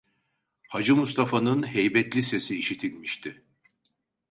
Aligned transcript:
Hacı 0.67 0.95
Mustafa'nın 0.95 1.67
heybetli 1.67 2.23
sesi 2.23 2.55
işitilmişti. 2.55 3.43